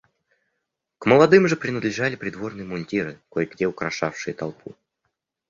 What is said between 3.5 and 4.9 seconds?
украшавшие толпу.